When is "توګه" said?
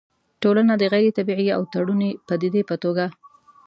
2.83-3.05